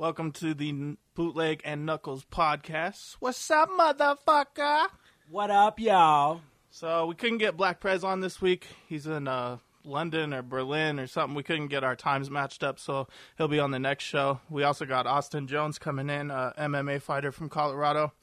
[0.00, 3.16] Welcome to the Bootleg and Knucklez podcast.
[3.20, 4.86] What's up, motherfucker?
[5.28, 6.40] What up, y'all?
[6.70, 8.66] So we couldn't get Black Prez on this week.
[8.88, 11.34] He's in uh, London or Berlin or something.
[11.34, 14.40] We couldn't get our times matched up, so he'll be on the next show.
[14.48, 18.14] We also got Austin Jones coming in, uh, MMA fighter from Colorado.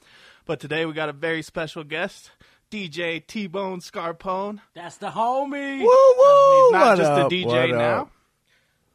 [0.46, 2.32] But today we got a very special guest,
[2.72, 4.58] DJ T Bone Scarpone.
[4.74, 5.78] That's the homie.
[5.78, 6.64] Woo woo!
[6.64, 8.00] He's not what just up, a DJ what now.
[8.00, 8.10] up?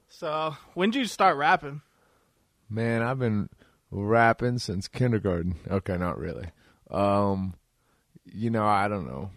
[0.10, 1.82] So when did you start rapping?
[2.74, 3.50] Man, I've been
[3.92, 5.58] rapping since kindergarten.
[5.70, 6.48] Okay, not really.
[6.90, 7.54] Um,
[8.26, 9.30] you know, I don't know.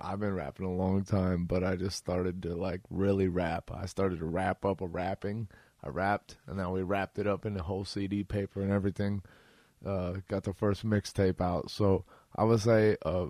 [0.00, 3.70] I've been rapping a long time, but I just started to like really rap.
[3.70, 5.48] I started to wrap up a rapping.
[5.84, 9.22] I rapped, and now we wrapped it up in the whole CD paper and everything.
[9.84, 13.26] Uh, got the first mixtape out, so I would say uh,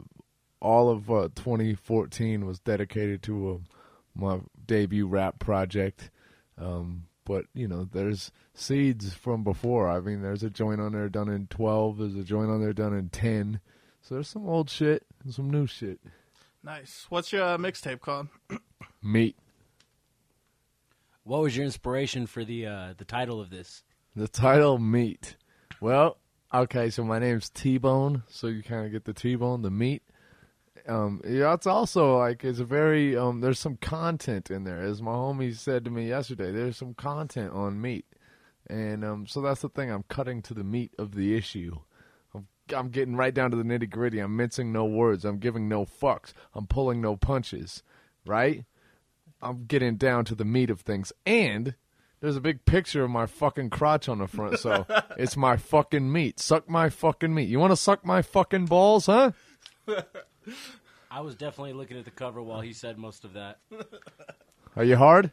[0.60, 3.74] all of uh, 2014 was dedicated to uh,
[4.14, 6.12] my debut rap project.
[6.56, 9.88] Um, but you know, there's seeds from before.
[9.88, 11.98] I mean, there's a joint on there done in 12.
[11.98, 13.61] There's a joint on there done in 10.
[14.00, 16.00] So there's some old shit and some new shit.
[16.64, 17.06] Nice.
[17.11, 18.28] What's your uh, mixtape called?
[19.03, 19.36] Meat.
[21.22, 23.83] What was your inspiration for the uh, the title of this?
[24.16, 25.36] The title Meat.
[25.81, 26.16] Well,
[26.53, 29.70] okay, so my name's T Bone, so you kind of get the T Bone, the
[29.70, 30.03] meat.
[30.89, 33.41] Um, yeah, it's also like it's a very um.
[33.41, 36.50] There's some content in there, as my homie said to me yesterday.
[36.50, 38.06] There's some content on meat,
[38.70, 39.91] and um, so that's the thing.
[39.91, 41.77] I'm cutting to the meat of the issue.
[42.34, 44.19] I'm, I'm getting right down to the nitty gritty.
[44.19, 45.27] I'm mincing no words.
[45.27, 46.33] I'm giving no fucks.
[46.55, 47.83] I'm pulling no punches.
[48.27, 48.64] Right?
[49.42, 51.75] I'm getting down to the meat of things, and
[52.20, 54.86] there's a big picture of my fucking crotch on the front, so
[55.19, 56.41] it's my fucking meat.
[56.41, 57.48] Suck my fucking meat.
[57.48, 59.33] You want to suck my fucking balls, huh?
[61.10, 63.58] I was definitely looking at the cover while he said most of that.
[64.77, 65.32] Are you hard?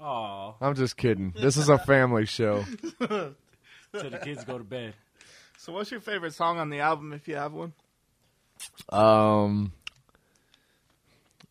[0.00, 1.32] Aw, I'm just kidding.
[1.36, 2.64] This is a family show.
[2.98, 3.34] so
[3.92, 4.94] the kids go to bed.
[5.58, 7.72] So what's your favorite song on the album if you have one?
[8.90, 9.72] Um,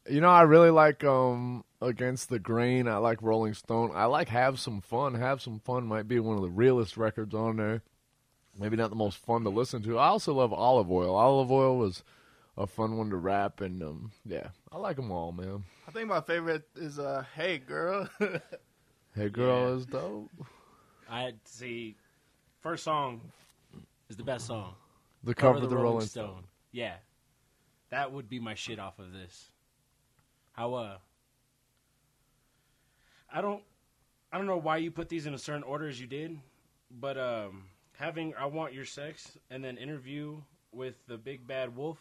[0.10, 2.88] you know, I really like um Against the Grain.
[2.88, 3.92] I like Rolling Stone.
[3.94, 5.14] I like Have Some Fun.
[5.16, 7.84] Have Some Fun might be one of the realest records on there.
[8.58, 10.00] Maybe not the most fun to listen to.
[10.00, 11.14] I also love Olive Oil.
[11.16, 12.04] Olive Oil was
[12.58, 15.64] a fun one to rap, and um, yeah, I like them all, man.
[15.88, 18.10] I think my favorite is uh, "Hey Girl."
[19.16, 19.76] Hey, girl Yeah.
[19.78, 20.30] is dope.
[21.10, 21.96] I see.
[22.60, 23.22] First song
[24.10, 24.76] is the best song.
[25.24, 26.44] The cover, of the, Rolling Stone.
[26.74, 26.96] Yeah,
[27.92, 29.52] that would be my shit off of this.
[30.52, 30.98] How uh,
[33.32, 33.64] I don't,
[34.34, 36.38] I don't know why you put these in a certain order as you did,
[36.92, 40.42] but um, having I want your sex and then interview
[40.74, 42.00] with the big bad wolf.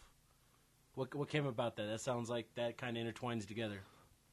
[0.94, 1.86] What what came about that?
[1.86, 3.80] That sounds like that kind of intertwines together.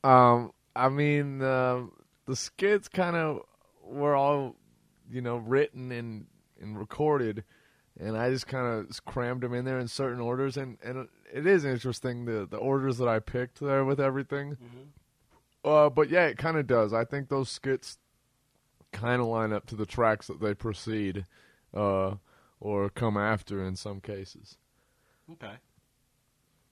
[0.03, 1.83] Um, I mean, uh,
[2.25, 3.41] the skits kind of
[3.83, 4.55] were all,
[5.09, 6.27] you know, written and
[6.61, 7.44] and recorded,
[7.99, 11.47] and I just kind of crammed them in there in certain orders, and and it
[11.47, 14.57] is interesting the the orders that I picked there with everything.
[15.63, 16.93] Uh, but yeah, it kind of does.
[16.93, 17.97] I think those skits
[18.91, 21.25] kind of line up to the tracks that they precede,
[21.73, 22.16] uh,
[22.59, 24.57] or come after in some cases.
[25.31, 25.55] Okay.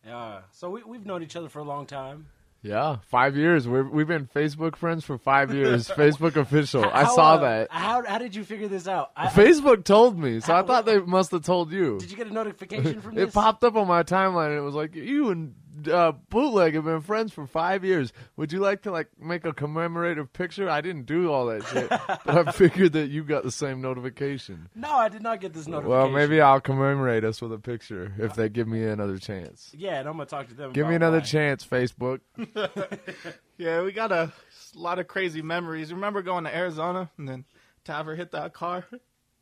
[0.08, 2.28] Uh, so we we've known each other for a long time.
[2.62, 3.68] Yeah, five years.
[3.68, 5.88] We've we've been Facebook friends for five years.
[5.90, 6.84] Facebook official.
[6.86, 7.72] I saw uh, that.
[7.72, 9.12] How how did you figure this out?
[9.16, 12.00] I, Facebook told me, so I thought they must have told you.
[12.00, 13.30] Did you get a notification from It this?
[13.30, 15.56] It popped up on my timeline, and it was like, "You and
[15.88, 18.12] uh, Bootleg have been friends for five years.
[18.36, 21.90] Would you like to like make a commemorative picture?" I didn't do all that shit,
[22.26, 24.70] but I figured that you got the same notification.
[24.76, 25.90] No, I did not get this notification.
[25.90, 29.72] Well, maybe I'll commemorate us with a picture if they give me another chance.
[29.76, 30.72] Yeah, and I'm gonna talk to them.
[30.74, 31.24] Give me another why.
[31.24, 32.22] chance, Facebook.
[33.58, 34.32] yeah, we got a
[34.76, 35.94] lot of crazy memories.
[35.94, 37.46] Remember going to Arizona and then
[37.86, 38.86] Taver hit that car?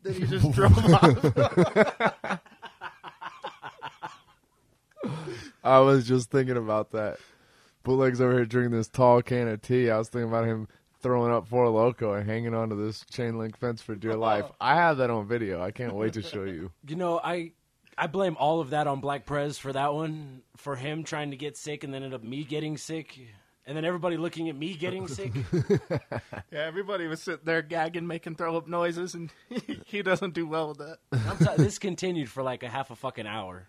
[0.04, 2.14] Then he just drove off.
[5.68, 7.18] I was just thinking about that.
[7.84, 9.90] Bootleg's over here drinking this tall can of tea.
[9.90, 10.68] I was thinking about him
[11.02, 14.20] throwing up four loco and hanging onto this chain link fence for dear oh.
[14.20, 14.46] life.
[14.60, 15.62] I have that on video.
[15.62, 16.72] I can't wait to show you.
[16.88, 17.52] You know, I
[17.98, 21.38] I blame all of that on Black Prez for that one, for him trying to
[21.38, 23.20] get sick and then end up me getting sick,
[23.66, 25.34] and then everybody looking at me getting sick.
[26.52, 29.32] yeah, everybody was sitting there gagging, making throw up noises, and
[29.86, 30.98] he doesn't do well with that.
[31.12, 33.68] I'm t- this continued for like a half a fucking hour.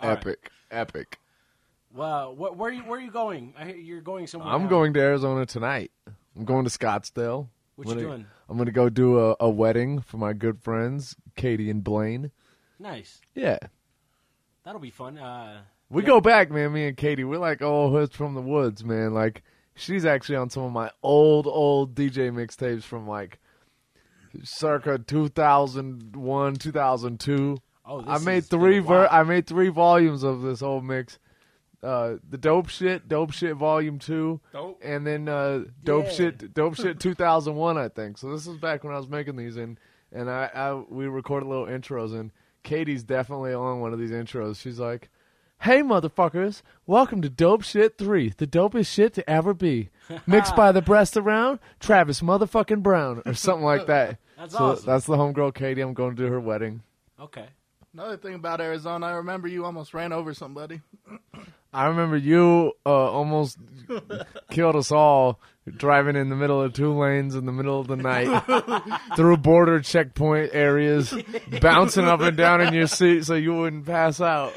[0.00, 0.18] All right.
[0.18, 1.18] epic, epic.
[1.92, 3.54] Well, wh- where are you where are you going?
[3.58, 4.52] I you're going somewhere.
[4.52, 4.68] I'm now.
[4.68, 5.90] going to Arizona tonight.
[6.36, 7.48] I'm going to Scottsdale.
[7.76, 8.26] What I'm you gonna- doing?
[8.48, 12.30] I'm going to go do a, a wedding for my good friends, Katie and Blaine.
[12.78, 13.20] Nice.
[13.34, 13.58] Yeah.
[14.64, 15.18] That'll be fun.
[15.18, 16.08] Uh, We Yeah.
[16.08, 16.72] go back, man.
[16.72, 19.12] Me and Katie, we're like old hoods from the woods, man.
[19.14, 19.42] Like
[19.74, 23.38] she's actually on some of my old old DJ mixtapes from like
[24.44, 27.56] circa 2001, 2002.
[27.90, 31.18] Oh, this I made has three ver- I made three volumes of this whole mix.
[31.82, 34.80] Uh, the dope shit, dope shit volume two, Dope.
[34.84, 36.10] and then uh, dope Yeah.
[36.12, 38.18] shit, dope shit 2001, I think.
[38.18, 39.78] So this is back when I was making these, and
[40.12, 42.30] and I, I we recorded little intros, and
[42.62, 44.60] Katie's definitely on one of these intros.
[44.60, 45.08] She's like,
[45.62, 49.88] "Hey motherfuckers, welcome to Dope Shit Three, the dopest shit to ever be,
[50.26, 54.86] mixed by the breast around Travis motherfucking Brown or something like that." That's so awesome.
[54.86, 55.80] that's the homegirl Katie.
[55.80, 56.82] I'm going to do her wedding.
[57.18, 57.46] Okay.
[57.92, 60.80] Another thing about Arizona, I remember you almost ran over somebody.
[61.72, 63.58] I remember you uh, almost
[64.50, 65.40] killed us all
[65.76, 68.42] driving in the middle of two lanes in the middle of the night
[69.16, 71.14] through border checkpoint areas,
[71.60, 74.52] bouncing up and down in your seat so you wouldn't pass out.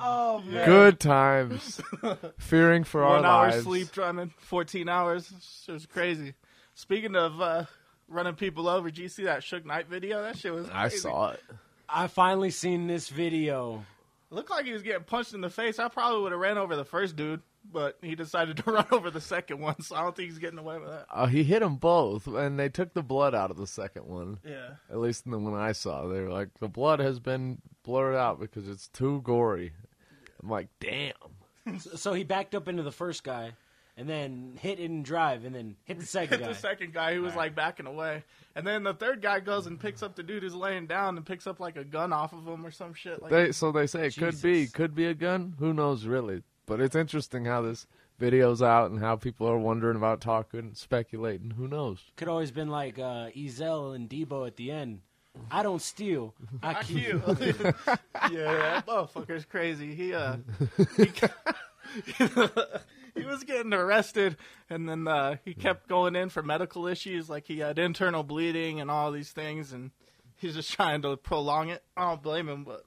[0.00, 0.66] Oh man.
[0.66, 1.80] Good times.
[2.38, 5.64] Fearing for One our hour sleep running, 14 hours.
[5.66, 6.34] It was crazy.
[6.74, 7.64] Speaking of uh,
[8.08, 10.22] running people over, did you see that Suge Knight video?
[10.22, 10.76] That shit was crazy.
[10.76, 11.42] I saw it.
[11.88, 13.84] I finally seen this video.
[14.30, 15.78] Looked like he was getting punched in the face.
[15.78, 17.40] I probably would have ran over the first dude,
[17.72, 20.58] but he decided to run over the second one, so I don't think he's getting
[20.58, 21.06] away with that.
[21.10, 24.38] Uh, he hit them both, and they took the blood out of the second one.
[24.44, 24.72] Yeah.
[24.90, 28.16] At least in the one I saw, they were like, the blood has been blurred
[28.16, 29.72] out because it's too gory.
[30.42, 31.12] I'm like, damn.
[31.80, 33.52] So, so he backed up into the first guy,
[33.98, 36.52] and then hit and drive, and then hit the second Hit guy.
[36.52, 38.24] the second guy who was like backing away.
[38.54, 41.26] And then the third guy goes and picks up the dude who's laying down and
[41.26, 43.20] picks up like a gun off of him or some shit.
[43.20, 44.72] Like They so they say it could be Jesus.
[44.72, 45.54] could be a gun.
[45.58, 46.42] Who knows really?
[46.66, 47.86] But it's interesting how this
[48.18, 51.50] video's out and how people are wondering about talking, and speculating.
[51.52, 52.00] Who knows?
[52.16, 55.00] Could always been like uh, Ezal and Deebo at the end.
[55.52, 56.34] I don't steal.
[56.64, 57.20] I I kill.
[57.20, 57.36] kill.
[58.32, 58.52] yeah,
[58.82, 59.94] that motherfucker's crazy.
[59.94, 60.38] He uh,
[60.96, 61.10] he,
[63.18, 64.36] he was getting arrested,
[64.70, 68.80] and then uh, he kept going in for medical issues, like he had internal bleeding
[68.80, 69.90] and all these things, and
[70.36, 71.82] he's just trying to prolong it.
[71.96, 72.84] I don't blame him, but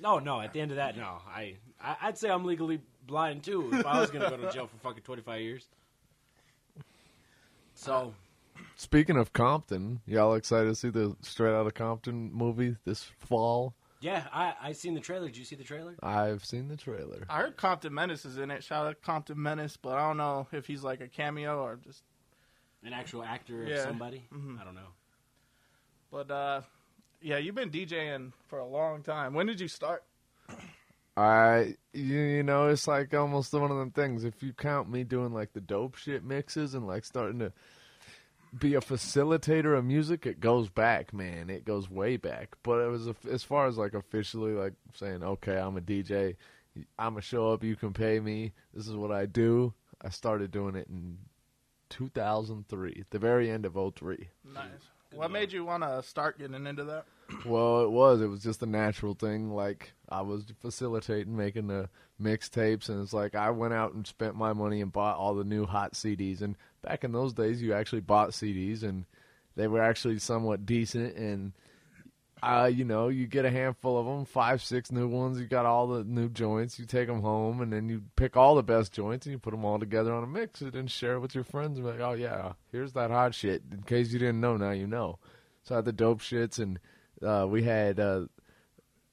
[0.00, 0.40] No, no.
[0.40, 1.18] At the end of that, no.
[1.28, 4.66] I, I I'd say I'm legally blind too if I was gonna go to jail
[4.66, 5.66] for fucking 25 years.
[7.74, 8.14] So
[8.76, 13.74] Speaking of Compton, y'all excited to see the Straight Outta Compton movie this fall?
[14.04, 15.26] Yeah, I I seen the trailer.
[15.28, 15.96] Did you see the trailer?
[16.02, 17.24] I've seen the trailer.
[17.30, 18.62] I heard Compton Menace is in it.
[18.62, 22.02] Shout out Compton Menace, but I don't know if he's like a cameo or just.
[22.84, 23.82] An actual actor or Yeah.
[23.82, 24.28] somebody?
[24.30, 24.60] Mhm.
[24.60, 24.92] I don't know.
[26.10, 26.60] But uh,
[27.22, 29.32] yeah, you've been DJing for a long time.
[29.32, 30.04] When did you start?
[31.16, 34.24] I you, you know it's like almost one of them things.
[34.24, 37.52] If you count me doing like the dope shit mixes and like starting to
[38.58, 41.50] be a facilitator of music, it goes back, man.
[41.50, 42.56] It goes way back.
[42.62, 46.36] But it was a, as far as like officially like saying, okay, I'm a DJ.
[46.98, 47.64] I'm gonna show up.
[47.64, 48.52] You can pay me.
[48.72, 49.74] This is what I do.
[50.02, 51.18] I started doing it in
[51.90, 54.28] 2003, at the very end of 03.
[54.52, 54.64] Nice.
[55.12, 57.04] What made you want to start getting into that?
[57.44, 58.20] Well, it was.
[58.20, 59.50] It was just a natural thing.
[59.50, 61.88] Like I was facilitating, making the
[62.20, 65.44] mixtapes, and it's like I went out and spent my money and bought all the
[65.44, 66.42] new hot CDs.
[66.42, 69.06] And back in those days, you actually bought CDs, and
[69.56, 71.16] they were actually somewhat decent.
[71.16, 71.52] And
[72.42, 75.40] uh, you know, you get a handful of them, five, six new ones.
[75.40, 76.78] You got all the new joints.
[76.78, 79.52] You take them home, and then you pick all the best joints, and you put
[79.52, 81.78] them all together on a mix, and share it with your friends.
[81.78, 83.62] And be like, oh yeah, here's that hot shit.
[83.72, 85.18] In case you didn't know, now you know.
[85.62, 86.78] So I had the dope shits, and
[87.24, 88.26] uh, we had uh,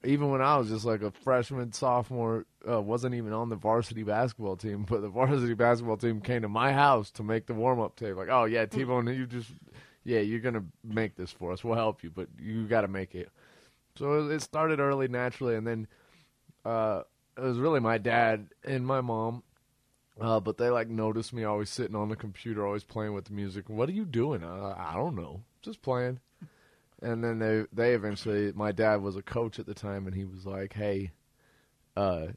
[0.04, 4.02] even when I was just like a freshman, sophomore, uh, wasn't even on the varsity
[4.02, 7.80] basketball team, but the varsity basketball team came to my house to make the warm
[7.80, 8.16] up tape.
[8.16, 9.50] Like, oh yeah, T Bone, you just
[10.04, 11.62] yeah, you're gonna make this for us.
[11.62, 13.30] We'll help you, but you got to make it.
[13.96, 15.86] So it started early, naturally, and then
[16.64, 17.02] uh,
[17.36, 19.42] it was really my dad and my mom.
[20.20, 23.32] Uh, but they like noticed me always sitting on the computer, always playing with the
[23.32, 23.68] music.
[23.68, 24.44] What are you doing?
[24.44, 26.20] I, I don't know, just playing.
[27.02, 30.24] And then they they eventually, my dad was a coach at the time, and he
[30.24, 31.10] was like, "Hey,
[31.96, 32.28] uh,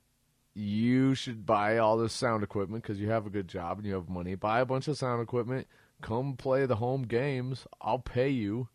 [0.55, 3.93] you should buy all this sound equipment because you have a good job and you
[3.93, 4.33] have money.
[4.35, 5.67] Buy a bunch of sound equipment.
[6.01, 7.67] Come play the home games.
[7.79, 8.67] I'll pay you,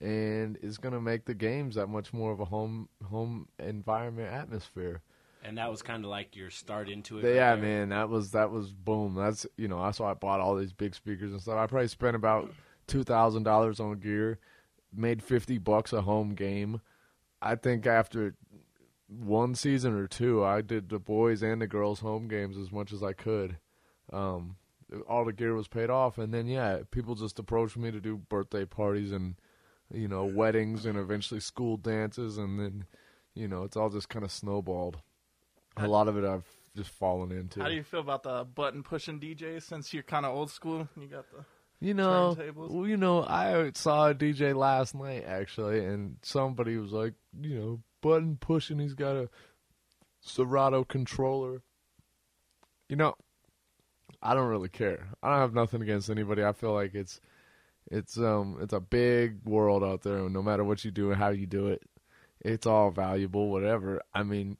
[0.00, 5.02] and it's gonna make the games that much more of a home home environment atmosphere."
[5.42, 7.22] And that was kind of like your start into it.
[7.22, 9.14] But right yeah, man, that was that was boom.
[9.14, 11.58] That's you know, that's why I bought all these big speakers and stuff.
[11.58, 12.50] I probably spent about
[12.86, 14.38] two thousand dollars on gear,
[14.96, 16.80] made fifty bucks a home game.
[17.40, 18.34] I think after
[19.08, 22.92] one season or two, I did the boys and the girls home games as much
[22.92, 23.58] as I could.
[24.12, 24.56] Um,
[25.08, 28.16] all the gear was paid off, and then yeah, people just approached me to do
[28.16, 29.36] birthday parties and
[29.92, 32.84] you know weddings and eventually school dances, and then
[33.34, 34.98] you know it's all just kind of snowballed.
[35.76, 36.46] A lot of it I've
[36.76, 37.60] just fallen into.
[37.60, 40.88] How do you feel about the button pushing DJs since you're kind of old school?
[41.00, 41.44] You got the
[41.80, 46.92] You know, well, you know, I saw a DJ last night actually, and somebody was
[46.92, 48.78] like, you know, button pushing.
[48.78, 49.28] He's got a
[50.20, 51.62] Serato controller.
[52.88, 53.14] You know,
[54.22, 55.08] I don't really care.
[55.22, 56.42] I don't have nothing against anybody.
[56.42, 57.20] I feel like it's,
[57.90, 61.20] it's um, it's a big world out there, and no matter what you do and
[61.20, 61.82] how you do it,
[62.40, 63.50] it's all valuable.
[63.50, 64.00] Whatever.
[64.14, 64.56] I mean,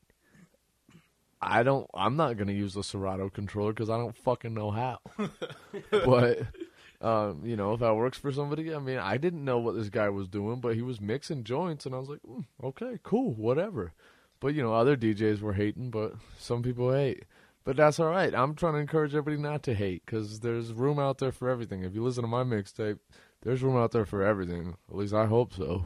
[1.41, 1.87] I don't.
[1.95, 4.99] I'm not gonna use a Serato controller because I don't fucking know how.
[5.91, 6.41] but
[7.05, 9.91] um, you know, if that works for somebody, I mean, I didn't know what this
[9.91, 13.35] guy was doing, but he was mixing joints, and I was like, mm, okay, cool,
[13.35, 13.93] whatever.
[14.41, 17.25] But you know, other DJs were hating, but some people hate.
[17.63, 18.35] But that's all right.
[18.35, 21.83] I'm trying to encourage everybody not to hate because there's room out there for everything.
[21.83, 22.99] If you listen to my mixtape,
[23.43, 24.75] there's room out there for everything.
[24.89, 25.85] At least I hope so.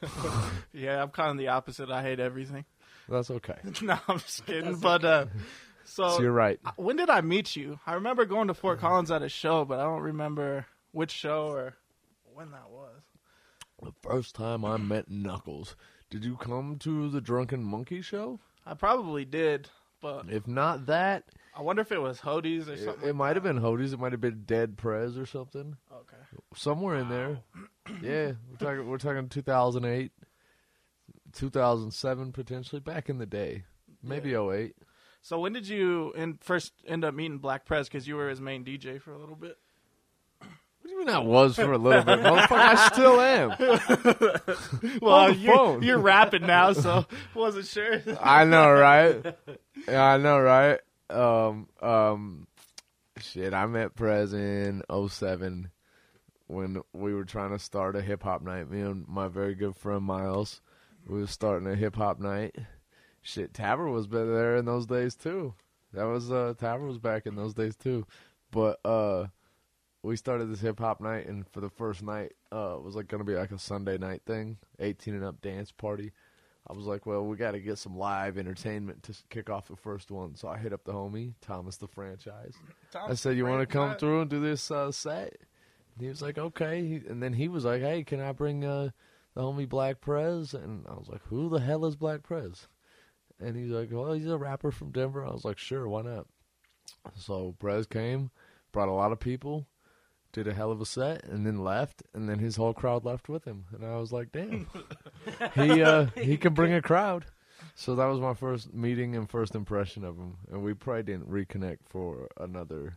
[0.72, 1.02] yeah.
[1.02, 1.90] I'm kind of the opposite.
[1.90, 2.64] I hate everything.
[3.08, 3.56] That's okay.
[3.82, 4.76] no, I'm just kidding.
[4.76, 5.26] But uh,
[5.98, 6.58] so So you're right.
[6.76, 7.78] when did I meet you?
[7.86, 11.48] I remember going to Fort Collins at a show, but I don't remember which show
[11.48, 11.74] or
[12.34, 13.02] when that was.
[13.82, 15.74] The first time I met Knucklez,
[16.10, 18.40] did you come to the Drunken Monkey show?
[18.66, 19.68] I probably did,
[20.00, 21.24] but If not that,
[21.56, 23.08] I wonder if it was Hodi's or it, something.
[23.08, 23.92] it might have been Hodi's.
[23.92, 25.76] It might have been Dead Prez or something.
[25.92, 26.16] okay.
[26.54, 27.38] somewhere in there.
[28.02, 30.12] yeah, we're talking we're talking 2008,
[31.32, 33.64] 2007 potentially back in the day.
[34.02, 34.74] Maybe 08.
[35.22, 37.88] So when did you in, first end up meeting Black Prez?
[37.88, 39.58] Because you were his main DJ for a little bit.
[40.40, 40.48] What
[40.84, 42.20] do you mean that was for a little bit?
[42.20, 44.98] Motherfucker, I still am.
[45.02, 48.00] Well, you're, you're rapping now, so wasn't sure.
[48.20, 49.36] I know, right?
[49.86, 50.80] Yeah, I know, right?
[51.10, 52.46] Um um
[53.18, 55.70] shit, I met Prez in 07
[56.46, 58.70] when we were trying to start a hip hop night.
[58.70, 60.60] Me and my very good friend Miles,
[61.06, 62.56] we were starting a hip hop night.
[63.22, 65.54] Shit, Tabber was been there in those days too.
[65.92, 68.06] That was uh Tabber was back in those days too.
[68.50, 69.26] But uh
[70.02, 73.08] we started this hip hop night and for the first night, uh it was like
[73.08, 76.12] gonna be like a Sunday night thing, eighteen and up dance party.
[76.70, 79.76] I was like, well, we got to get some live entertainment to kick off the
[79.76, 80.34] first one.
[80.34, 82.52] So I hit up the homie, Thomas the franchise.
[82.94, 85.34] I said, you want to come through and do this uh, set?
[85.94, 87.00] And he was like, okay.
[87.08, 88.90] And then he was like, hey, can I bring uh,
[89.34, 90.52] the homie Black Prez?
[90.52, 92.68] And I was like, who the hell is Black Prez?
[93.40, 95.24] And he's like, well, he's a rapper from Denver.
[95.24, 96.26] I was like, sure, why not?
[97.14, 98.30] So Prez came,
[98.72, 99.66] brought a lot of people,
[100.32, 102.02] did a hell of a set, and then left.
[102.14, 103.66] And then his whole crowd left with him.
[103.72, 104.66] And I was like, damn,
[105.54, 107.26] he uh, he can bring a crowd.
[107.74, 111.30] So that was my first meeting and first impression of him, and we probably didn't
[111.30, 112.96] reconnect for another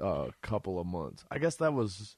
[0.00, 1.24] uh, couple of months.
[1.30, 2.16] I guess that was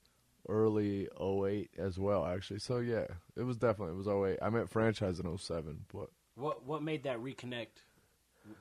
[0.48, 2.60] early 08 as well, actually.
[2.60, 3.06] So yeah,
[3.36, 4.38] it was definitely it was 08.
[4.42, 7.82] I met franchise in 07, but What what made that reconnect?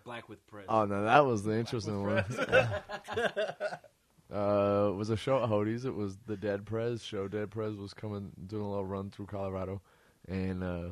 [0.04, 0.66] Black with Prez.
[0.70, 2.18] oh no, that was the interesting one.
[4.32, 5.86] uh, it was a show at Hodi's.
[5.86, 7.28] It was the Dead Prez show.
[7.28, 9.82] Dead Prez was coming doing a little run through Colorado,
[10.28, 10.90] and uh,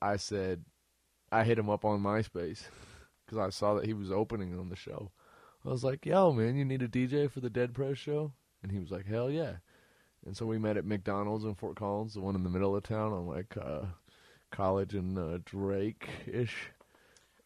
[0.00, 0.64] I said
[1.32, 2.62] I hit him up on MySpace
[3.26, 5.10] because I saw that he was opening on the show.
[5.64, 8.70] I was like, "Yo, man, you need a DJ for the Dead Prez show?" And
[8.70, 9.56] he was like, "Hell yeah!"
[10.24, 12.82] And so we met at McDonald's in Fort Collins, the one in the middle of
[12.84, 13.86] town, on like uh,
[14.50, 16.70] College and uh, Drake ish.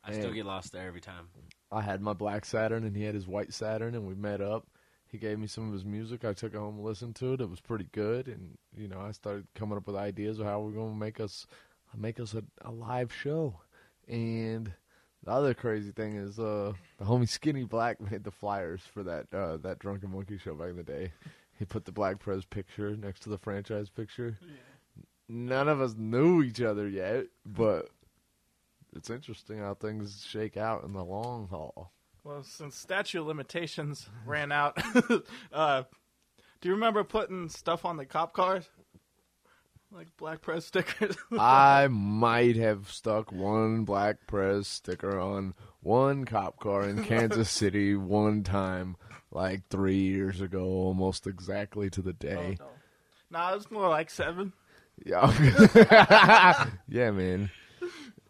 [0.04, 1.28] I still get lost there every time.
[1.70, 4.66] I had my black Saturn and he had his white Saturn and we met up.
[5.06, 6.24] He gave me some of his music.
[6.24, 7.40] I took it home and listened to it.
[7.40, 10.60] It was pretty good and you know, I started coming up with ideas of how
[10.60, 11.46] we're going to make us
[11.96, 13.60] make us a, a live show.
[14.08, 14.72] And
[15.22, 19.26] the other crazy thing is uh the homie Skinny Black made the flyers for that
[19.32, 21.12] uh that Drunken Monkey show back in the day.
[21.58, 24.38] He put the Black Prez picture next to the franchise picture.
[25.28, 27.88] None of us knew each other yet, but
[28.94, 31.92] it's interesting how things shake out in the long haul.
[32.24, 34.78] Well, since statute of limitations ran out,
[35.52, 35.82] uh,
[36.60, 38.68] do you remember putting stuff on the cop cars?
[39.90, 41.16] Like Black Prez stickers?
[41.38, 47.94] I might have stuck one Black Prez sticker on one cop car in Kansas City
[47.94, 48.96] one time,
[49.30, 52.58] like three years ago, almost exactly to the Oh, day.
[53.30, 53.48] no.
[53.50, 54.54] it was more like seven.
[55.04, 57.50] Yeah, yeah, man.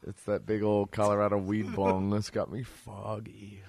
[0.07, 3.63] It's that big old Colorado weed bong that's got me foggy.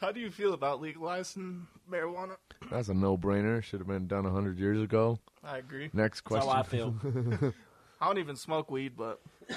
[0.00, 2.36] How do you feel about legalizing marijuana?
[2.70, 3.62] That's a no-brainer.
[3.62, 5.18] Should have been done a hundred years ago.
[5.44, 5.90] I agree.
[5.92, 6.50] Next That's question.
[6.50, 7.52] how I feel.
[8.00, 9.20] I don't even smoke weed, but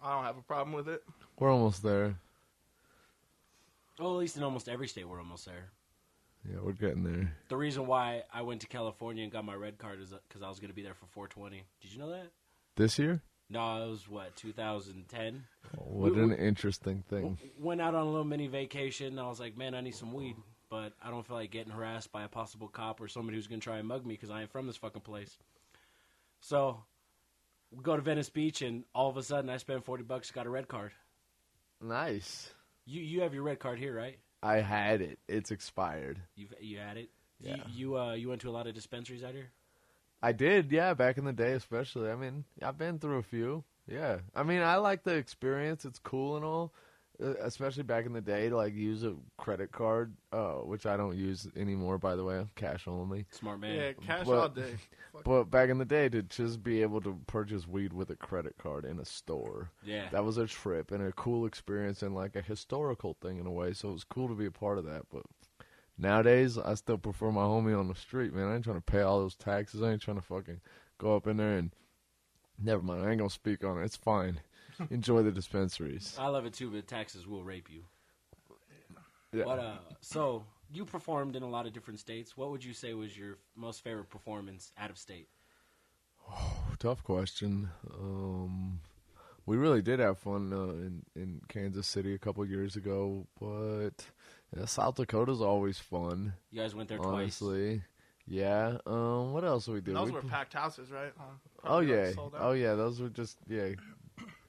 [0.00, 1.02] I don't have a problem with it.
[1.38, 2.14] We're almost there.
[3.98, 5.70] well, at least in almost every state, we're almost there.
[6.48, 7.32] Yeah, we're getting there.
[7.48, 10.42] The reason why I went to California and got my red card is uh, because
[10.42, 11.62] I was going to be there for 420.
[11.82, 12.28] Did you know that?
[12.76, 13.20] This year?
[13.50, 15.44] No, it was what 2010.
[15.76, 17.38] What We- an interesting thing.
[17.58, 19.18] Went out on a little mini vacation.
[19.18, 20.36] I was like, man, I need some weed,
[20.70, 23.60] but I don't feel like getting harassed by a possible cop or somebody who's gonna
[23.60, 25.36] try and mug me because I ain't from this fucking place.
[26.40, 26.78] So
[27.70, 30.46] we go to Venice Beach, and all of a sudden, I spend forty bucks, got
[30.46, 30.92] a red card.
[31.82, 32.50] Nice.
[32.86, 34.18] You you have your red card here, right?
[34.42, 35.18] I had it.
[35.28, 36.20] It's expired.
[36.34, 37.10] You you had it.
[37.40, 37.56] Yeah.
[37.56, 39.50] You you, uh, you went to a lot of dispensaries out here.
[40.22, 42.10] I did, yeah, back in the day especially.
[42.10, 43.64] I mean, I've been through a few.
[43.86, 44.18] Yeah.
[44.34, 45.84] I mean, I like the experience.
[45.84, 46.72] It's cool and all.
[47.22, 50.96] Uh, Especially back in the day to like use a credit card, uh, which I
[50.96, 53.26] don't use anymore by the way, cash only.
[53.30, 53.74] Smart man.
[53.76, 54.74] Yeah, cash But- all day.
[55.12, 55.24] Fuck.
[55.24, 58.54] But back in the day to just be able to purchase weed with a credit
[58.58, 59.70] card in a store.
[59.84, 60.08] Yeah.
[60.12, 63.50] That was a trip and a cool experience and like a historical thing in a
[63.50, 63.72] way.
[63.72, 65.02] So it was cool to be a part of that.
[65.12, 65.24] But
[65.98, 68.48] nowadays, I still prefer my homie on the street, man.
[68.48, 69.82] I ain't trying to pay all those taxes.
[69.82, 70.60] I ain't trying to fucking
[70.98, 71.72] go up in there and
[72.62, 73.04] never mind.
[73.04, 73.84] I ain't gonna speak on it.
[73.84, 74.40] It's fine.
[74.90, 76.16] Enjoy the dispensaries.
[76.18, 77.82] I love it too, but taxes will rape you.
[79.32, 79.44] Yeah.
[79.44, 82.36] But uh, so you performed in a lot of different states.
[82.36, 85.28] What would you say was your most favorite performance out of state?
[86.78, 87.68] Tough question.
[87.92, 88.80] Um,
[89.46, 94.04] we really did have fun uh, in in Kansas City a couple years ago, but
[94.56, 96.32] yeah, South Dakota's always fun.
[96.50, 97.12] You guys went there twice.
[97.42, 97.82] honestly.
[98.26, 98.78] Yeah.
[98.86, 99.32] Um.
[99.32, 99.92] What else did we do?
[99.92, 101.12] Those We were pl- packed houses, right?
[101.18, 102.12] Um, Oh yeah.
[102.12, 102.40] sold out.
[102.42, 102.74] Oh yeah.
[102.74, 103.70] Those were just yeah,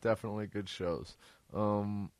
[0.01, 1.15] definitely good shows.
[1.53, 2.11] Um,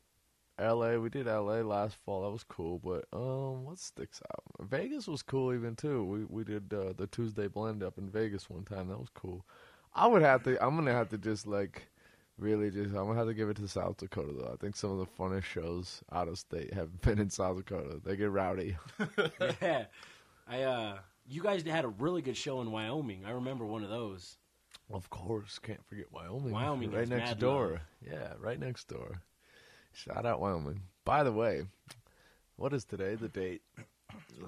[0.58, 1.00] L.A.
[1.00, 1.62] We did L.A.
[1.62, 2.22] last fall.
[2.22, 2.78] That was cool.
[2.78, 4.68] But um, what sticks out?
[4.68, 6.04] Vegas was cool even too.
[6.04, 8.88] We we did uh, the Tuesday blend up in Vegas one time.
[8.88, 9.44] That was cool.
[9.94, 10.62] I would have to.
[10.64, 11.88] I'm gonna have to just like.
[12.38, 14.50] Really, just I'm gonna have to give it to South Dakota though.
[14.52, 18.00] I think some of the funnest shows out of state have been in South Dakota.
[18.02, 18.76] They get rowdy.
[19.62, 19.84] yeah,
[20.48, 20.98] I uh,
[21.28, 23.24] you guys had a really good show in Wyoming.
[23.26, 24.38] I remember one of those.
[24.92, 26.52] Of course, can't forget Wyoming.
[26.52, 27.68] Wyoming right gets next mad door.
[27.70, 27.80] love.
[28.10, 29.22] Yeah, right next door.
[29.94, 30.82] Shout out Wyoming.
[31.04, 31.62] By the way,
[32.56, 33.14] what is today?
[33.14, 33.62] The date?
[34.42, 34.46] Uh,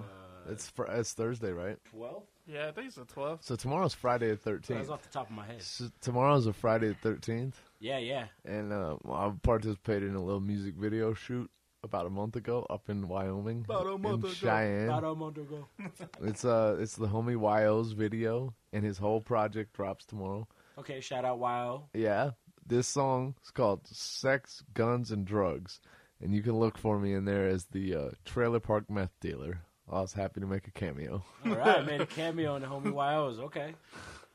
[0.51, 1.79] It's fr- it's Thursday, right?
[1.91, 2.25] twelve.
[2.47, 3.43] Yeah, I think it's a 12.
[3.43, 5.63] So tomorrow's Friday the That was off the top of my head.
[5.63, 8.27] So tomorrow's a Friday the thirteenth, Yeah, yeah.
[8.45, 11.51] and uh, I participated in a little music video shoot
[11.85, 14.35] about a month ago up in Wyoming, About a month in ago.
[14.35, 14.89] Cheyenne.
[14.89, 15.69] About a month ago.
[16.23, 20.49] It's uh, it's the homie Yo's video, and his whole project drops tomorrow.
[20.79, 21.85] Okay, shout out Wow.
[21.95, 22.31] Yeah,
[22.67, 25.81] this song is called "Sex, Guns, and Drugs,"
[26.21, 29.61] and you can look for me in there as the uh, trailer park meth dealer.
[29.91, 31.23] I was happy to make a cameo.
[31.45, 33.39] All right, made a cameo in the homie YOs.
[33.39, 33.75] Okay.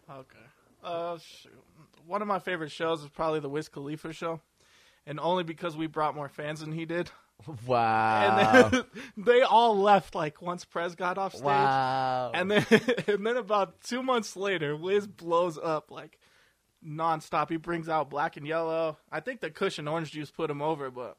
[0.10, 0.46] Okay.
[0.84, 1.52] Uh, shoot.
[2.06, 4.42] One of my favorite shows is probably the Wiz Khalifa show,
[5.06, 7.10] and only because we brought more fans than he did.
[7.66, 8.70] Wow!
[8.70, 8.84] And then
[9.18, 11.44] they all left like once Prez got off stage.
[11.44, 12.32] wow!
[12.34, 12.66] And then
[13.08, 16.20] and then about two months later, Wiz blows up like
[16.86, 17.50] nonstop.
[17.50, 18.98] He brings out black and yellow.
[19.12, 21.18] I think the Kush and Orange Juice put him over, but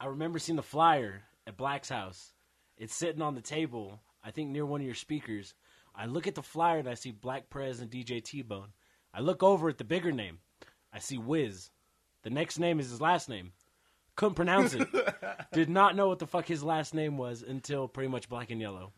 [0.00, 2.32] I remember seeing the flyer at Black's house.
[2.76, 5.54] It's sitting on the table, I think near one of your speakers.
[5.94, 8.68] I look at the flyer and I see Black Prez and DJ T Bone.
[9.14, 10.38] I look over at the bigger name.
[10.92, 11.70] I see Wiz.
[12.22, 13.52] The next name is his last name.
[14.16, 14.88] Couldn't pronounce it.
[15.52, 18.60] Did not know what the fuck his last name was until pretty much Black and
[18.60, 18.92] Yellow.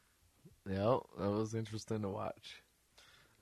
[0.68, 2.62] Yep, that was interesting to watch.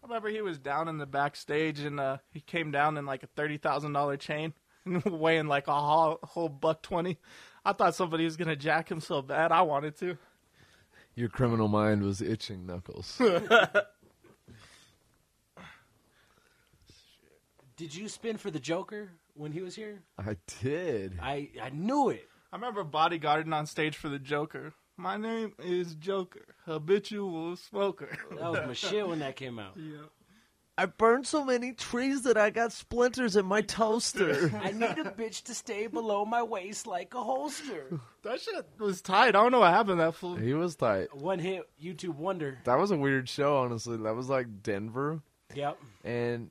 [0.02, 3.22] I remember he was down in the backstage and uh, he came down in like
[3.22, 4.54] a thirty thousand dollar chain,
[5.04, 7.18] weighing like a whole, whole buck twenty.
[7.64, 9.52] I thought somebody was gonna jack him so bad.
[9.52, 10.16] I wanted to.
[11.14, 13.18] Your criminal mind was itching, Knucklez.
[17.76, 20.02] Did you spin for the Joker when he was here?
[20.18, 21.18] I did.
[21.20, 22.28] I, I knew it.
[22.52, 24.72] I remember bodyguarding on stage for the Joker.
[24.96, 28.08] My name is Joker, habitual smoker.
[28.38, 29.76] That was my shit when that came out.
[29.76, 30.06] yeah.
[30.78, 34.52] I burned so many trees that I got splinters in my toaster.
[34.62, 37.98] I need a bitch to stay below my waist like a holster.
[38.24, 39.28] That shit was tight.
[39.28, 40.36] I don't know what happened to that fool.
[40.36, 41.14] he was tight.
[41.16, 42.58] One hit YouTube wonder.
[42.64, 43.96] That was a weird show, honestly.
[43.96, 45.22] That was like Denver.
[45.54, 45.78] Yep.
[46.04, 46.50] And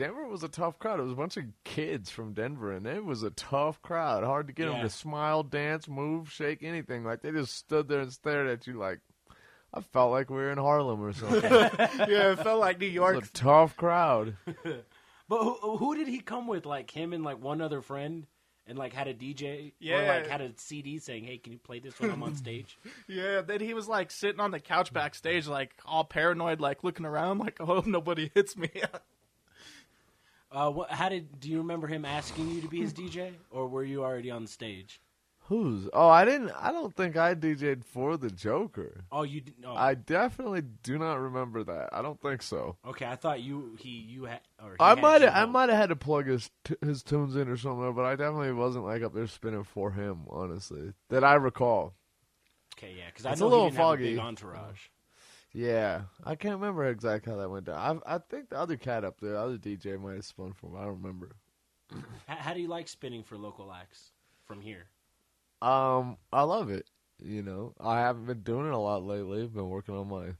[0.00, 0.98] Denver was a tough crowd.
[0.98, 4.24] It was a bunch of kids from Denver, and it was a tough crowd.
[4.24, 7.04] Hard to get them to smile, dance, move, shake, anything.
[7.04, 8.78] Like they just stood there and stared at you.
[8.78, 9.00] Like
[9.74, 11.42] I felt like we were in Harlem or something.
[11.50, 13.16] yeah, it felt like New York.
[13.20, 14.36] was a tough crowd.
[15.28, 16.66] But who, who did he come with?
[16.66, 18.26] Like him and like one other friend,
[18.66, 20.12] and like had a DJ or Yeah.
[20.14, 23.40] like had a CD saying, "Hey, can you play this when I'm on stage?" Yeah,
[23.42, 27.38] then he was like sitting on the couch backstage, like all paranoid, like looking around,
[27.38, 28.70] like I hope nobody hits me.
[30.52, 31.40] Uh, what, how did?
[31.40, 34.46] Do you remember him asking you to be his DJ, or were you already on
[34.46, 35.00] stage?
[35.44, 35.88] Who's?
[35.92, 36.52] Oh, I didn't.
[36.52, 39.04] I don't think I DJ'd for the Joker.
[39.10, 39.54] Oh, you did.
[39.66, 41.88] Oh, I definitely do not remember that.
[41.92, 42.76] I don't think so.
[42.86, 43.04] okay.
[43.06, 44.40] I thought you he you had.
[44.62, 47.48] Or I might have, I might have had to plug his t- his tunes in
[47.48, 50.20] or something, but I definitely wasn't like up there spinning for him.
[50.30, 51.94] Honestly, that I recall.
[52.78, 54.10] Okay, yeah, because I It's a little he didn't have a foggy.
[54.10, 54.80] big entourage.
[55.52, 58.00] Yeah, I can't remember exactly how that went down.
[58.04, 60.68] I I think the other cat up there, the other DJ might have spun for
[60.70, 60.76] him.
[60.76, 61.30] I don't remember.
[62.28, 64.12] How, how do you like spinning for local acts
[64.44, 64.86] from here?
[65.60, 66.86] Um, I love it.
[67.22, 69.42] You know, I haven't been doing it a lot lately.
[69.42, 70.34] I've been working on my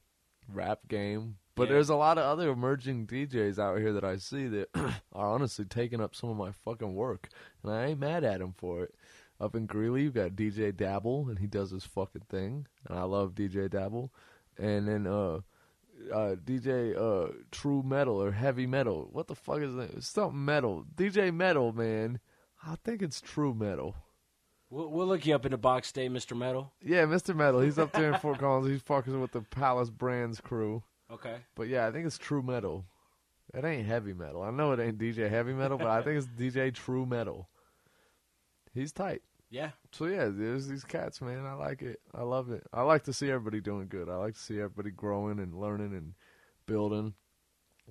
[0.49, 1.75] rap game, but Yeah.
[1.75, 4.69] there's a lot of other emerging DJs out here that I see that
[5.13, 7.29] are honestly taking up some of my fucking work,
[7.63, 8.95] and I ain't mad at them for it.
[9.41, 13.03] Up in Greeley, you've got DJ Dabble, and he does his fucking thing, and I
[13.03, 14.13] love DJ Dabble.
[14.61, 15.41] And then uh,
[16.13, 19.09] uh, DJ uh, True Metal or Heavy Metal.
[19.13, 20.03] What the fuck is that?
[20.03, 20.85] Something metal.
[20.95, 22.21] DJ Metal, man.
[22.67, 23.95] I think it's True Metal.
[24.69, 26.73] We'll, we'll look you up in the box day, Mister Metal.
[26.85, 27.35] Yeah, Mr.
[27.35, 27.61] Metal.
[27.61, 28.69] He's up there in Fort Collins.
[28.69, 30.83] He's fucking with the Palace Brands crew.
[31.11, 31.37] Okay.
[31.57, 32.85] But yeah, I think it's True Metal.
[33.53, 34.43] It ain't heavy metal.
[34.43, 37.49] I know it ain't DJ Heavy Metal, but I think it's DJ True Metal.
[38.73, 39.23] He's tight.
[39.51, 39.71] Yeah.
[39.93, 41.45] So yeah, there's these cats, man.
[41.45, 42.01] I like it.
[42.15, 42.63] I love it.
[42.73, 44.09] I like to see everybody doing good.
[44.09, 46.15] I like to see everybody growing and learning and
[46.67, 47.15] building.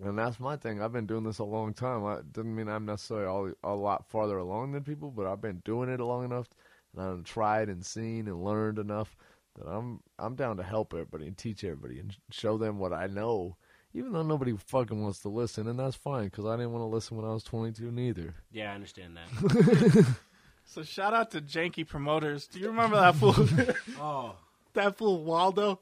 [0.02, 0.82] And that's my thing.
[0.82, 2.06] I've been doing this a long time.
[2.06, 5.62] I doesn't mean I'm necessarily all, a lot farther along than people, but I've been
[5.66, 6.48] doing it long enough,
[6.96, 9.18] and I've tried and seen and learned enough
[9.58, 13.08] that I'm I'm down to help everybody and teach everybody and show them what I
[13.08, 13.58] know.
[13.94, 16.96] Even though nobody fucking wants to listen, and that's fine because I didn't want to
[16.96, 18.36] listen when I was 22 neither.
[18.52, 20.16] Yeah, I understand that.
[20.70, 22.46] So shout out to Janky Promoters.
[22.46, 23.34] Do you remember that fool?
[24.00, 24.36] oh,
[24.74, 25.80] that fool Waldo.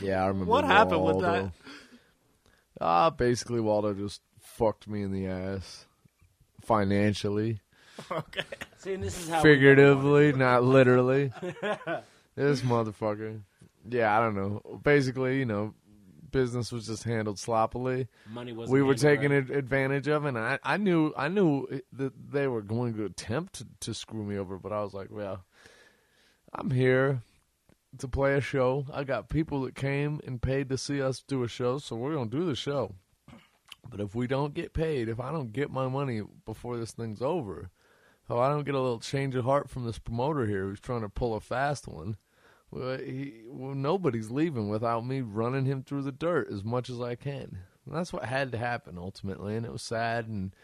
[0.00, 0.50] Yeah, I remember.
[0.50, 1.52] What happened with that?
[2.80, 5.84] Ah, basically, Waldo just fucked me in the ass
[6.62, 7.60] financially,
[8.10, 8.42] Okay.
[8.78, 11.30] see, and this is how figuratively, not literally.
[12.34, 13.40] this motherfucker.
[13.88, 14.80] Yeah, I don't know.
[14.82, 15.74] Basically, you know,
[16.30, 18.08] business was just handled sloppily.
[18.30, 18.70] money was.
[18.70, 22.62] we were taking ad- advantage of, and I, I knew, I knew that they were
[22.62, 25.44] going to attempt to, to screw me over, but I was like, well,
[26.52, 27.22] I'm here
[27.98, 28.86] to play a show.
[28.92, 32.14] I got people that came and paid to see us do a show, so we're
[32.14, 32.94] gonna do the show.
[33.88, 37.22] But if we don't get paid, if I don't get my money before this thing's
[37.22, 37.70] over,
[38.28, 41.02] oh, I don't get a little change of heart from this promoter here who's trying
[41.02, 42.16] to pull a fast one.
[42.70, 47.00] Well, he, well, nobody's leaving without me running him through the dirt as much as
[47.00, 47.58] I can.
[47.86, 50.54] And that's what had to happen ultimately, and it was sad and.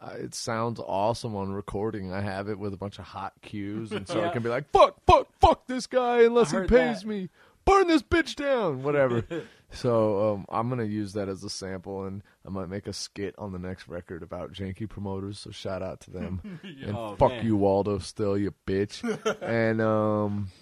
[0.00, 2.12] Uh, it sounds awesome on recording.
[2.12, 4.70] I have it with a bunch of hot cues, and so I can be like,
[4.70, 7.04] "Fuck, fuck, fuck this guy unless he pays that.
[7.08, 7.30] me.
[7.64, 9.24] Burn this bitch down, whatever."
[9.72, 13.34] so um, I'm gonna use that as a sample, and I might make a skit
[13.38, 15.40] on the next record about janky promoters.
[15.40, 17.44] So shout out to them, and Oh, fuck man.
[17.44, 17.98] you, Waldo.
[17.98, 19.02] Still, you bitch,
[19.42, 20.52] and um,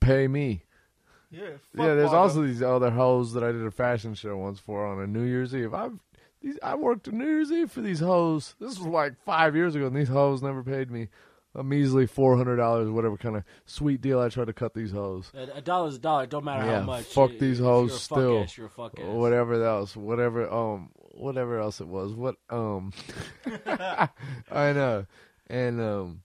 [0.00, 0.64] pay me.
[1.30, 1.44] Yeah.
[1.74, 5.02] yeah, there's also these other hoes that I did a fashion show once for on
[5.02, 5.72] a New Year's Eve.
[5.72, 5.98] I've
[6.42, 8.54] these I worked a New Year's Eve for these hoes.
[8.60, 11.08] This was like five years ago, and these hoes never paid me
[11.54, 14.90] a measly four hundred dollars, whatever kind of sweet deal I tried to cut these
[14.90, 15.30] hoes.
[15.34, 16.24] A, a dollar's a dollar.
[16.24, 17.04] It Don't matter Yeah, how much.
[17.04, 18.40] fuck these hoes still.
[18.40, 19.04] Fuck ass, you're a fuck ass.
[19.06, 22.12] Whatever else, whatever um, whatever else it was.
[22.12, 22.92] What um,
[23.66, 24.08] I
[24.50, 25.06] know,
[25.48, 26.22] and um,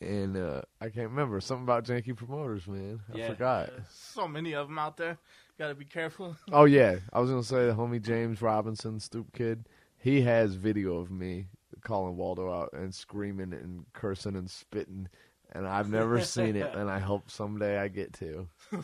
[0.00, 3.00] and uh, I can't remember something about janky promoters, man.
[3.12, 3.28] I Yeah.
[3.28, 3.70] forgot.
[3.90, 5.18] So many of them out there.
[5.58, 6.36] Got to be careful.
[6.52, 9.68] Oh yeah, I was gonna say the homie James Robinson, stoop kid.
[9.98, 11.46] He has video of me
[11.82, 15.08] calling Waldo out and screaming and cursing and spitting,
[15.52, 18.48] and I've never seen it, and I hope someday I get to.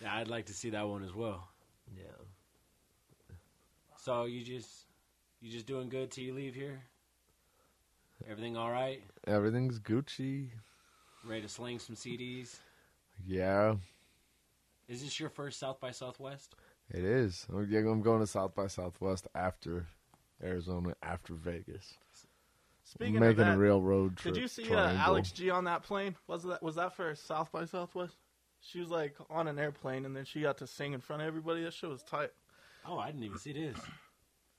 [0.00, 1.48] Yeah, I'd like to see that one as well.
[1.96, 2.04] Yeah.
[3.96, 4.86] So you just
[5.40, 6.82] you just doing good till you leave here?
[8.26, 9.02] Everything all right?
[9.26, 10.48] Everything's Gucci.
[11.24, 12.56] Ready to sling some CDs?
[13.26, 13.74] Yeah,
[14.88, 16.54] Is this your first South by Southwest?
[16.90, 17.46] it is.
[17.50, 19.86] I'm going to South by Southwest after
[20.42, 21.94] Arizona, after Vegas.
[22.84, 24.34] Speaking I'm making of that, a real road trip.
[24.34, 24.94] did you see uh.
[24.94, 26.14] Alex G on that plane?
[26.26, 28.14] Was that was that for South by Southwest?
[28.60, 31.28] She was like on an airplane, and then she got to sing in front of
[31.28, 31.64] everybody.
[31.64, 32.30] That shit was tight.
[32.86, 33.76] Oh, I didn't even see this.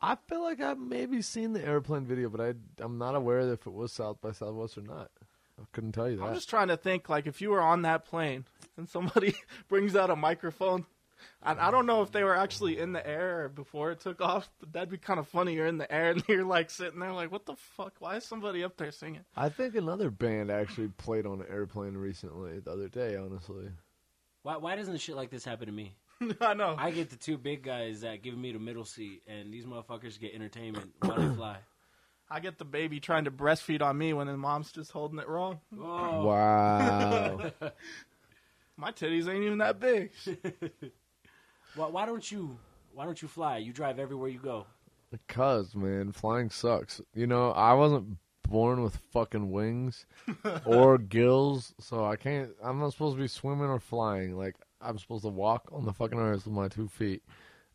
[0.01, 3.67] I feel like I've maybe seen the airplane video, but I I'm not aware if
[3.67, 5.11] it was South by Southwest or not.
[5.59, 6.23] I couldn't tell you that.
[6.23, 8.45] I'm just trying to think, like, if you were on that plane
[8.77, 9.35] and somebody
[9.67, 10.85] brings out a microphone,
[11.43, 14.49] and I don't know if they were actually in the air before it took off,
[14.61, 15.53] but that'd be kind of funny.
[15.53, 17.95] You're in the air and you're like sitting there, like, what the fuck?
[17.99, 19.25] Why is somebody up there singing?
[19.35, 23.69] I think another band actually played on an airplane recently, the other day, honestly.
[24.43, 25.95] Why why doesn't shit like this happen to me?
[26.41, 26.75] I know.
[26.77, 30.19] I get the two big guys that give me the middle seat, and these motherfuckers
[30.19, 31.57] get entertainment while they fly.
[32.31, 35.27] I get the baby trying to breastfeed on me when the mom's just holding it
[35.27, 35.59] wrong.
[35.79, 36.25] Oh.
[36.25, 37.51] Wow.
[38.77, 40.11] My titties ain't even that big.
[41.75, 42.57] Why, why don't you?
[42.93, 43.57] Why don't you fly?
[43.57, 44.65] You drive everywhere you go.
[45.11, 46.99] Because, man, flying sucks.
[47.13, 50.05] You know, I wasn't born with fucking wings
[50.65, 52.49] or gills, so I can't.
[52.63, 54.35] I'm not supposed to be swimming or flying.
[54.35, 57.23] Like, I'm supposed to walk on the fucking earth with my two feet.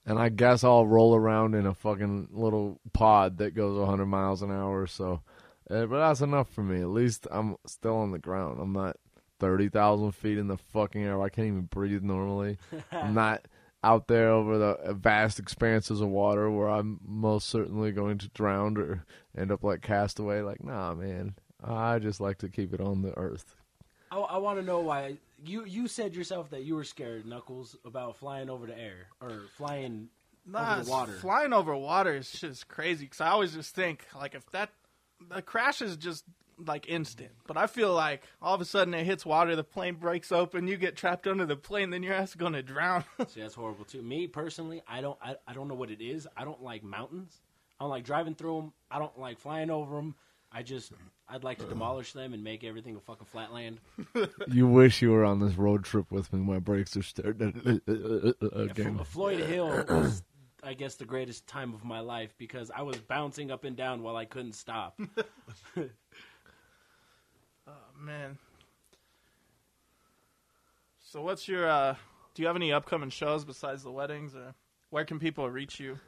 [0.07, 4.43] And I guess I'll roll around in a fucking little pod that goes 100 miles
[4.43, 4.83] an hour.
[4.83, 5.23] or So,
[5.71, 6.81] uh, but that's enough for me.
[6.81, 8.61] At least I'm still on the ground.
[8.61, 8.97] I'm not
[9.41, 11.21] 30,000 feet in the fucking air.
[11.23, 12.59] I can't even breathe normally.
[12.93, 13.47] I'm not
[13.83, 18.77] out there over the vast expanses of water where I'm most certainly going to drown
[18.79, 19.05] or
[19.37, 20.41] end up like castaway.
[20.41, 21.35] Like, nah, man.
[21.63, 23.57] I just like to keep it on the earth.
[24.15, 27.77] I, I want to know why you you said yourself that you were scared, Knucklez,
[27.85, 30.09] about flying over the air or flying
[30.47, 31.13] Nah, over the water.
[31.13, 33.07] flying over water is just crazy.
[33.07, 34.71] Because I always just think like if that
[35.31, 36.25] the crash is just
[36.65, 39.95] like instant, but I feel like all of a sudden it hits water, the plane
[39.95, 43.05] breaks open, you get trapped under the plane, then your ass is gonna drown.
[43.29, 44.03] See, that's horrible too.
[44.03, 46.29] Me personally, I don't I, I don't know what it is.
[46.37, 47.41] I don't like mountains.
[47.81, 48.73] I don't like driving through them.
[48.91, 50.15] I don't like flying over them.
[50.55, 50.93] I just
[51.29, 53.81] I'd like to demolish them and make everything a fucking flatland.
[54.47, 56.39] You wish you were on this road trip with me.
[56.41, 59.01] When my brakes are starting again.
[59.05, 60.23] Floyd Hill was,
[60.63, 64.03] I guess, the greatest time of my life because I was bouncing up and down
[64.03, 65.01] while I couldn't stop.
[67.67, 68.37] Oh man.
[71.01, 71.95] So what's your uh
[72.35, 74.55] do you have any upcoming shows besides the weddings or
[74.91, 75.99] where can people reach you?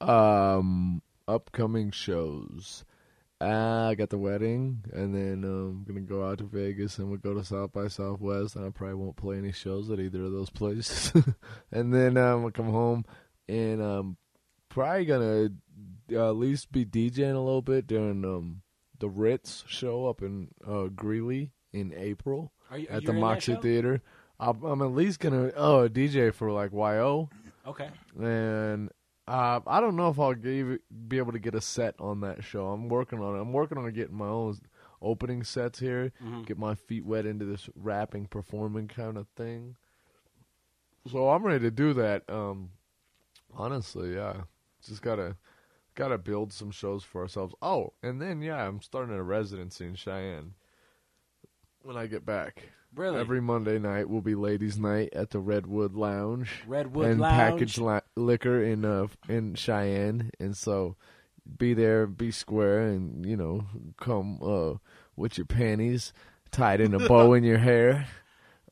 [0.00, 2.84] Um, upcoming shows.
[3.40, 7.08] Uh, I got the wedding, and then um, I'm gonna go out to Vegas, and
[7.08, 10.22] we'll go to South by Southwest, and I probably won't play any shows at either
[10.22, 11.12] of those places.
[11.72, 13.04] and then um, I'll come home,
[13.48, 14.16] and um,
[14.68, 15.48] probably gonna
[16.12, 18.62] uh, at least be DJing a little bit during um
[19.00, 23.56] the Ritz show up in uh Greeley in April Are you at the Moxi?
[23.56, 24.02] Theater.
[24.38, 27.28] I'm, I'm at least gonna oh DJ for like YO
[27.66, 27.88] Okay.
[28.20, 28.90] and
[29.32, 32.44] uh, I don't know if I'll give, be able to get a set on that
[32.44, 32.66] show.
[32.68, 33.40] I'm working on it.
[33.40, 34.58] I'm working on getting my own
[35.00, 36.44] opening sets here, Mhm.
[36.46, 39.76] get my feet wet into this rapping, performing kind of thing.
[41.10, 42.28] So I'm ready to do that.
[42.28, 42.72] Um,
[43.54, 44.42] honestly, yeah,
[44.82, 45.36] just gotta
[45.94, 47.54] gotta build some shows for ourselves.
[47.62, 50.54] Oh, and then yeah, I'm starting a residency in Cheyenne
[51.82, 52.68] when I get back.
[52.94, 53.18] Really?
[53.20, 57.34] Every Monday night will be ladies' night at the Redwood Lounge Redwood and Lounge.
[57.34, 60.96] packaged li- liquor in uh in Cheyenne, and so
[61.58, 63.64] be there, be square, and you know
[63.98, 64.74] come uh
[65.16, 66.12] with your panties
[66.50, 68.06] tied in a bow in your hair,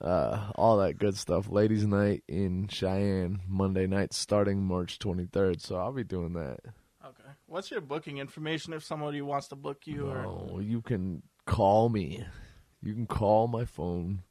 [0.03, 1.49] uh all that good stuff.
[1.51, 5.63] Ladies' night in Cheyenne, Monday night starting March twenty third.
[5.63, 6.59] So I'll be doing that.
[7.03, 7.31] Okay.
[7.47, 11.89] What's your booking information if somebody wants to book you or Oh, you can call
[11.89, 12.25] me.
[12.83, 14.23] You can call my phone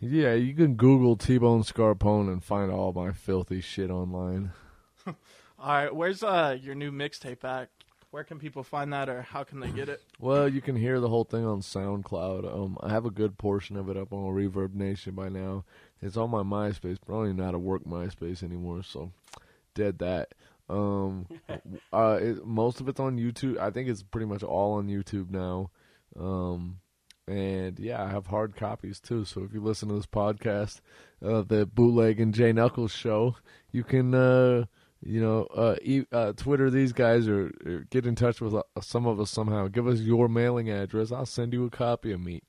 [0.00, 4.52] Yeah, you can Google T-Bone Scarpone and find all my filthy shit online.
[5.06, 5.14] All
[5.58, 7.68] right, where's uh your new mixtape at?
[8.10, 10.02] Where can people find that, or how can they get it?
[10.18, 12.44] Well, you can hear the whole thing on SoundCloud.
[12.44, 15.64] Um, I have a good portion of it up on Reverb Nation by now.
[16.02, 19.12] It's on my MySpace, but I don't even know how to work MySpace anymore, so
[19.74, 20.34] dead that.
[20.68, 21.26] Um,
[21.92, 23.58] uh, it, most of it's on YouTube.
[23.58, 25.70] I think it's pretty much all on YouTube now.
[26.18, 26.79] Um,
[27.30, 29.24] and yeah, I have hard copies too.
[29.24, 30.80] So if you listen to this podcast,
[31.24, 33.36] uh, the Bootleg and Jay Knucklez show,
[33.70, 34.64] you can, uh,
[35.00, 38.62] you know, uh, e- uh, Twitter these guys or, or get in touch with uh,
[38.80, 39.68] some of us somehow.
[39.68, 41.12] Give us your mailing address.
[41.12, 42.44] I'll send you a copy of Meat.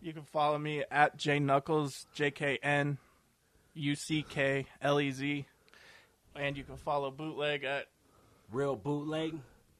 [0.00, 2.98] You can follow me at J Knucklez, J K N
[3.74, 5.46] U C K L E Z,
[6.34, 7.86] and you can follow Bootleg at
[8.50, 9.34] Real bootleg.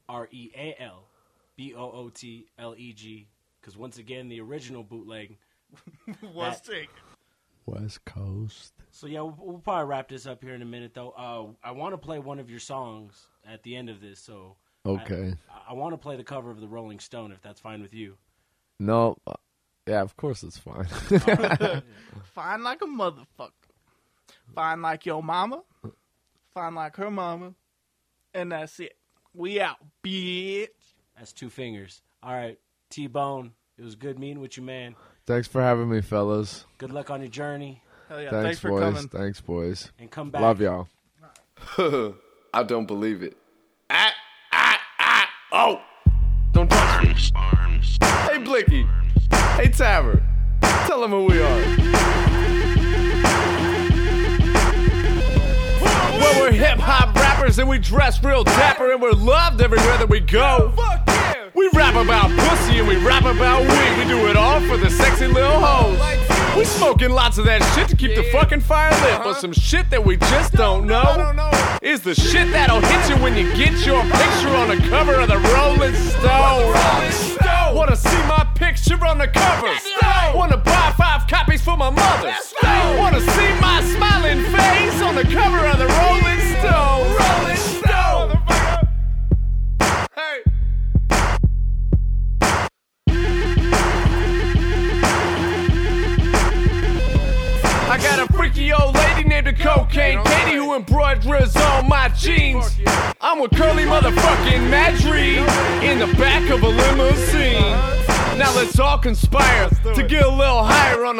[0.09, 1.07] R E A L
[1.55, 3.27] B O O T L E G.
[3.63, 5.37] Because once again, the original bootleg.
[6.33, 6.89] was That- taken.
[7.65, 8.73] West Coast.
[8.91, 11.11] So yeah, we'll, we'll probably wrap this up here in a minute, though.
[11.11, 14.57] Uh, I want to play one of your songs at the end of this, so
[14.85, 15.33] Okay.
[15.49, 17.93] I, I want to play the cover of the Rolling Stone, if that's fine with
[17.93, 18.17] you.
[18.81, 19.15] No.
[19.25, 19.33] uh,
[19.87, 20.83] Yeah, of course it's fine.
[22.35, 23.51] Fine like a motherfucker.
[24.53, 25.63] Fine like your mama.
[26.53, 27.53] Fine like her mama.
[28.33, 28.97] And that's it.
[29.33, 30.67] We out, bitch.
[31.17, 32.01] That's two fingers.
[32.21, 32.59] All right,
[32.93, 34.95] T Bone, It was good meeting with you, man.
[35.25, 36.65] Thanks for having me, fellas.
[36.77, 38.81] Good luck on your journey, Hell yeah, Thanks, thanks, for boys.
[38.81, 39.07] coming.
[39.07, 39.91] Thanks, boys.
[39.97, 40.43] and come back.
[40.43, 40.87] Love y'all.
[42.53, 43.35] I don't believe it.
[43.89, 44.13] Ah,
[44.51, 45.29] ah, ah.
[45.53, 45.81] Oh,
[46.51, 47.15] don't touch me.
[48.29, 48.83] Hey, Blicky.
[49.55, 50.23] Hey, Taver.
[50.85, 51.61] Tell them who we are.
[55.81, 60.09] Well, we're hip hop rappers and we dress real dapper and we're loved everywhere that
[60.09, 60.71] we go.
[61.55, 63.97] We rap about pussy and we rap about weed.
[63.99, 65.99] We do it all for the sexy little hoes.
[66.57, 69.23] We smoking lots of that shit to keep the fucking fire lit.
[69.23, 71.31] But some shit that we just don't know
[71.81, 75.27] is the shit that'll hit you when you get your picture on the cover of
[75.27, 76.73] the Rolling Stone.
[77.75, 79.69] Wanna see my picture on the cover?
[80.35, 82.33] Wanna buy five copies for my mother?
[82.97, 84.92] Wanna see my smiling face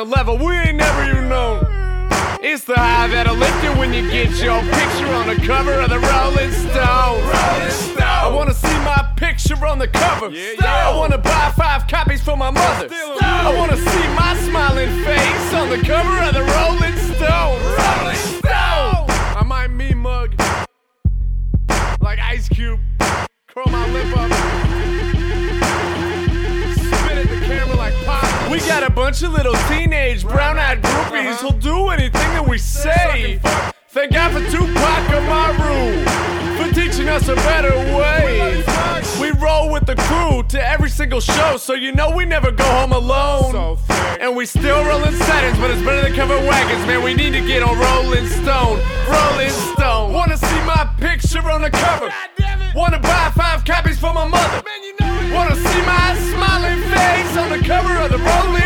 [0.03, 1.65] the level we ain't never even known.
[2.41, 5.89] It's the high that'll lift you when you get your picture on the cover of
[5.89, 7.23] the Rolling Stone.
[8.03, 10.29] I wanna see my picture on the cover.
[10.61, 12.89] I wanna buy five copies for my mother.
[13.21, 17.61] I wanna see my smiling face on the cover of the Rolling Stone.
[17.63, 18.42] Rolling Stone.
[29.13, 33.39] Bunch of little teenage brown-eyed groupies who'll do anything that we say.
[33.89, 36.03] Thank God for Tupac Amaru
[36.57, 38.63] for teaching us a better way.
[39.21, 42.63] We roll with the crew to every single show, so you know we never go
[42.63, 43.77] home alone.
[44.19, 47.03] And we still rolling settings, but it's better than cover wagons, man.
[47.03, 48.81] We need to get on Rolling Stone.
[49.07, 50.11] Rolling Stone.
[50.11, 52.11] Wanna see my picture on the cover?
[52.73, 54.63] Wanna buy five copies for my mother?
[55.31, 58.62] Wanna see my smiling face on the cover of the Rolling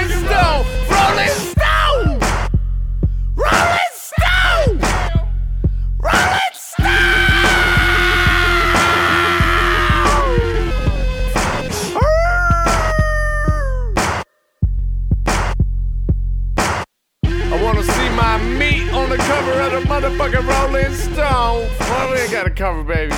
[20.00, 22.12] motherfucking Rolling Stone.
[22.12, 23.16] We ain't got a cover, baby.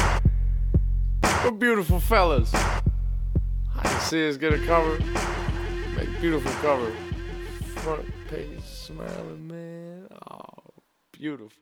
[1.43, 2.53] We're beautiful fellas.
[2.55, 4.97] I can see us get a cover.
[5.97, 6.89] Make beautiful cover.
[7.81, 10.07] Front page smiling, man.
[10.31, 10.39] Oh,
[11.11, 11.58] beautiful.